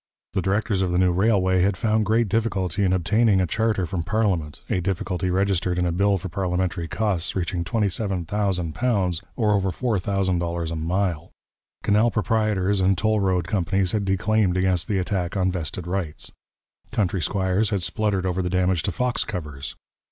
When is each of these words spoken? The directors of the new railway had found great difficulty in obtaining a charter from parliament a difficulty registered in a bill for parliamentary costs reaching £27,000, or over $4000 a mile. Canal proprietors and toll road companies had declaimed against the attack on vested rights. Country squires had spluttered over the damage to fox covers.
The 0.33 0.41
directors 0.41 0.81
of 0.81 0.91
the 0.91 0.97
new 0.97 1.11
railway 1.11 1.61
had 1.61 1.77
found 1.77 2.07
great 2.07 2.27
difficulty 2.27 2.83
in 2.83 2.91
obtaining 2.91 3.39
a 3.39 3.45
charter 3.45 3.85
from 3.85 4.01
parliament 4.01 4.61
a 4.67 4.79
difficulty 4.81 5.29
registered 5.29 5.77
in 5.77 5.85
a 5.85 5.91
bill 5.91 6.17
for 6.17 6.27
parliamentary 6.27 6.87
costs 6.87 7.35
reaching 7.35 7.63
£27,000, 7.63 9.21
or 9.35 9.51
over 9.51 9.69
$4000 9.69 10.71
a 10.71 10.75
mile. 10.75 11.29
Canal 11.83 12.09
proprietors 12.09 12.81
and 12.81 12.97
toll 12.97 13.19
road 13.19 13.47
companies 13.47 13.91
had 13.91 14.03
declaimed 14.03 14.57
against 14.57 14.87
the 14.87 14.97
attack 14.97 15.37
on 15.37 15.51
vested 15.51 15.85
rights. 15.85 16.31
Country 16.91 17.21
squires 17.21 17.69
had 17.69 17.83
spluttered 17.83 18.25
over 18.25 18.41
the 18.41 18.49
damage 18.49 18.81
to 18.81 18.91
fox 18.91 19.23
covers. 19.23 19.75